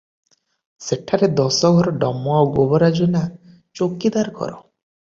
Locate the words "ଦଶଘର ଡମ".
1.41-2.35